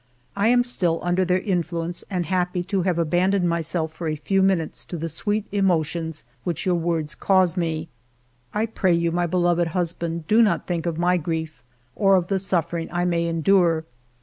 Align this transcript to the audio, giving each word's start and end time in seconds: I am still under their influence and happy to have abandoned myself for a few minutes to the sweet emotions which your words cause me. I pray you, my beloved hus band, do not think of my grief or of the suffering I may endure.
I 0.35 0.47
am 0.47 0.63
still 0.63 0.97
under 1.03 1.23
their 1.23 1.41
influence 1.41 2.03
and 2.09 2.25
happy 2.25 2.63
to 2.63 2.81
have 2.81 2.97
abandoned 2.97 3.47
myself 3.47 3.91
for 3.93 4.07
a 4.07 4.15
few 4.15 4.41
minutes 4.41 4.83
to 4.85 4.97
the 4.97 5.07
sweet 5.07 5.45
emotions 5.51 6.23
which 6.43 6.65
your 6.65 6.73
words 6.73 7.13
cause 7.13 7.55
me. 7.55 7.87
I 8.51 8.65
pray 8.65 8.93
you, 8.95 9.11
my 9.11 9.27
beloved 9.27 9.67
hus 9.67 9.93
band, 9.93 10.25
do 10.27 10.41
not 10.41 10.65
think 10.65 10.87
of 10.87 10.97
my 10.97 11.17
grief 11.17 11.61
or 11.95 12.15
of 12.15 12.29
the 12.29 12.39
suffering 12.39 12.89
I 12.91 13.05
may 13.05 13.27
endure. 13.27 13.83